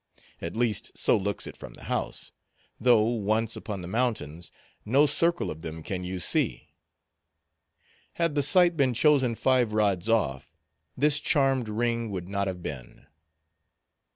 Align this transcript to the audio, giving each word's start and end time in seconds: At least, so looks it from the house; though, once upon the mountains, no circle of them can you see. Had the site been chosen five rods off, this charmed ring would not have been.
At 0.41 0.55
least, 0.55 0.97
so 0.97 1.15
looks 1.15 1.45
it 1.45 1.55
from 1.55 1.75
the 1.75 1.83
house; 1.83 2.31
though, 2.79 3.03
once 3.03 3.55
upon 3.55 3.83
the 3.83 3.87
mountains, 3.87 4.51
no 4.83 5.05
circle 5.05 5.51
of 5.51 5.61
them 5.61 5.83
can 5.83 6.03
you 6.03 6.19
see. 6.19 6.73
Had 8.13 8.33
the 8.33 8.41
site 8.41 8.75
been 8.75 8.95
chosen 8.95 9.35
five 9.35 9.73
rods 9.73 10.09
off, 10.09 10.57
this 10.97 11.19
charmed 11.19 11.69
ring 11.69 12.09
would 12.09 12.27
not 12.27 12.47
have 12.47 12.63
been. 12.63 13.05